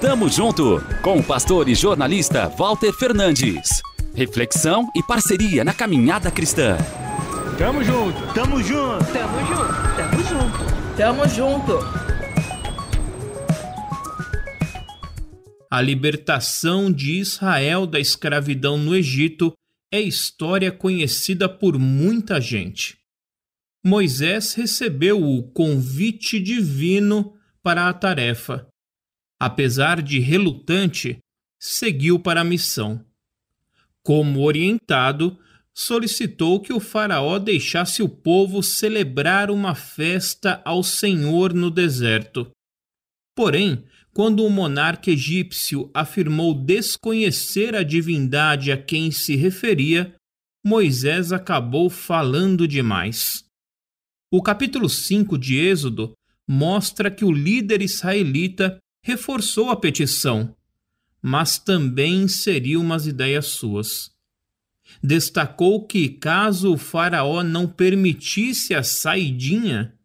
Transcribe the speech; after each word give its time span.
Tamo 0.00 0.28
junto 0.28 0.78
com 1.00 1.18
o 1.18 1.24
pastor 1.24 1.70
e 1.70 1.74
jornalista 1.74 2.48
Walter 2.50 2.92
Fernandes. 2.92 3.80
Reflexão 4.14 4.90
e 4.94 5.02
parceria 5.02 5.64
na 5.64 5.72
caminhada 5.72 6.30
cristã. 6.30 6.76
Tamo 7.56 7.82
junto, 7.82 8.34
tamo 8.34 8.62
junto, 8.62 9.04
tamo 9.10 9.38
junto, 9.46 9.96
tamo 9.96 10.22
junto, 10.22 10.96
tamo 10.98 11.28
junto. 11.28 12.06
A 15.70 15.80
libertação 15.80 16.92
de 16.92 17.12
Israel 17.18 17.86
da 17.86 17.98
escravidão 17.98 18.76
no 18.76 18.94
Egito 18.94 19.54
é 19.90 19.98
história 19.98 20.70
conhecida 20.70 21.48
por 21.48 21.78
muita 21.78 22.38
gente. 22.38 22.98
Moisés 23.82 24.52
recebeu 24.52 25.24
o 25.24 25.42
convite 25.52 26.38
divino 26.38 27.32
para 27.62 27.88
a 27.88 27.94
tarefa. 27.94 28.68
Apesar 29.38 30.00
de 30.00 30.18
relutante, 30.18 31.18
seguiu 31.58 32.18
para 32.18 32.40
a 32.40 32.44
missão. 32.44 33.04
Como 34.02 34.42
orientado, 34.42 35.38
solicitou 35.74 36.60
que 36.60 36.72
o 36.72 36.80
Faraó 36.80 37.38
deixasse 37.38 38.02
o 38.02 38.08
povo 38.08 38.62
celebrar 38.62 39.50
uma 39.50 39.74
festa 39.74 40.62
ao 40.64 40.82
Senhor 40.82 41.52
no 41.52 41.70
deserto. 41.70 42.50
Porém, 43.34 43.84
quando 44.14 44.42
o 44.46 44.48
monarca 44.48 45.10
egípcio 45.10 45.90
afirmou 45.92 46.54
desconhecer 46.54 47.74
a 47.74 47.82
divindade 47.82 48.72
a 48.72 48.82
quem 48.82 49.10
se 49.10 49.36
referia, 49.36 50.14
Moisés 50.64 51.32
acabou 51.32 51.90
falando 51.90 52.66
demais. 52.66 53.44
O 54.32 54.42
capítulo 54.42 54.88
5 54.88 55.36
de 55.36 55.58
Êxodo 55.58 56.14
mostra 56.48 57.10
que 57.10 57.24
o 57.24 57.30
líder 57.30 57.82
israelita 57.82 58.78
reforçou 59.06 59.70
a 59.70 59.76
petição, 59.76 60.52
mas 61.22 61.58
também 61.58 62.22
inseriu 62.22 62.80
umas 62.80 63.06
ideias 63.06 63.46
suas. 63.46 64.10
Destacou 65.00 65.86
que, 65.86 66.08
caso 66.08 66.72
o 66.72 66.76
Faraó 66.76 67.44
não 67.44 67.68
permitisse 67.68 68.74
a 68.74 68.82
saidinha, 68.82 69.96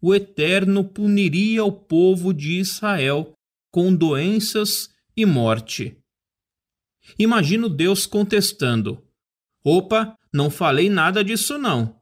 o 0.00 0.12
Eterno 0.12 0.82
puniria 0.82 1.64
o 1.64 1.70
povo 1.70 2.34
de 2.34 2.58
Israel 2.58 3.32
com 3.70 3.94
doenças 3.94 4.90
e 5.16 5.24
morte. 5.24 5.96
Imagino 7.16 7.68
Deus 7.68 8.06
contestando: 8.06 9.00
Opa, 9.62 10.18
não 10.32 10.50
falei 10.50 10.90
nada 10.90 11.22
disso 11.22 11.56
não 11.58 11.98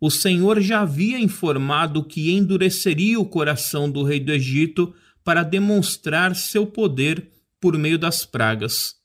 o 0.00 0.10
Senhor 0.10 0.60
já 0.60 0.82
havia 0.82 1.18
informado 1.18 2.04
que 2.04 2.30
endureceria 2.30 3.18
o 3.18 3.26
coração 3.26 3.90
do 3.90 4.02
rei 4.02 4.20
do 4.20 4.32
Egito 4.32 4.94
para 5.28 5.42
demonstrar 5.42 6.34
seu 6.34 6.66
poder 6.66 7.28
por 7.60 7.76
meio 7.76 7.98
das 7.98 8.24
pragas. 8.24 8.96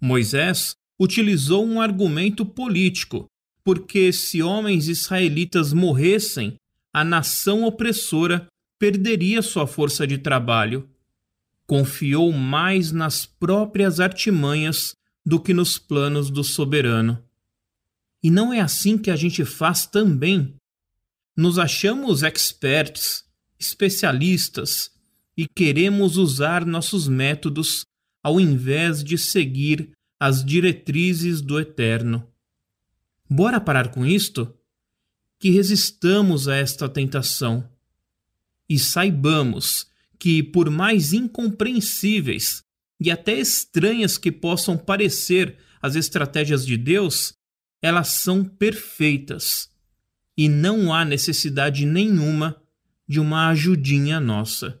Moisés 0.00 0.74
utilizou 0.98 1.64
um 1.64 1.80
argumento 1.80 2.44
político, 2.44 3.30
porque 3.62 4.12
se 4.12 4.42
homens 4.42 4.88
israelitas 4.88 5.72
morressem, 5.72 6.56
a 6.92 7.04
nação 7.04 7.62
opressora 7.62 8.48
perderia 8.76 9.40
sua 9.40 9.68
força 9.68 10.04
de 10.04 10.18
trabalho. 10.18 10.90
Confiou 11.64 12.32
mais 12.32 12.90
nas 12.90 13.24
próprias 13.24 14.00
artimanhas 14.00 14.96
do 15.24 15.38
que 15.38 15.54
nos 15.54 15.78
planos 15.78 16.28
do 16.28 16.42
soberano. 16.42 17.22
E 18.20 18.32
não 18.32 18.52
é 18.52 18.58
assim 18.58 18.98
que 18.98 19.12
a 19.12 19.16
gente 19.16 19.44
faz 19.44 19.86
também. 19.86 20.56
Nos 21.36 21.56
achamos 21.56 22.24
experts, 22.24 23.24
especialistas 23.60 24.95
e 25.36 25.46
queremos 25.46 26.16
usar 26.16 26.64
nossos 26.64 27.06
métodos 27.06 27.84
ao 28.22 28.40
invés 28.40 29.04
de 29.04 29.18
seguir 29.18 29.90
as 30.18 30.44
diretrizes 30.44 31.40
do 31.40 31.60
Eterno. 31.60 32.26
Bora 33.28 33.60
parar 33.60 33.90
com 33.90 34.06
isto? 34.06 34.52
Que 35.38 35.50
resistamos 35.50 36.48
a 36.48 36.56
esta 36.56 36.88
tentação 36.88 37.68
e 38.68 38.78
saibamos 38.78 39.86
que, 40.18 40.42
por 40.42 40.70
mais 40.70 41.12
incompreensíveis 41.12 42.62
e 42.98 43.10
até 43.10 43.38
estranhas 43.38 44.16
que 44.16 44.32
possam 44.32 44.76
parecer 44.76 45.58
as 45.82 45.94
estratégias 45.94 46.64
de 46.64 46.76
Deus, 46.76 47.34
elas 47.82 48.08
são 48.08 48.42
perfeitas 48.42 49.70
e 50.36 50.48
não 50.48 50.92
há 50.92 51.04
necessidade 51.04 51.84
nenhuma 51.84 52.60
de 53.06 53.20
uma 53.20 53.48
ajudinha 53.50 54.18
nossa. 54.18 54.80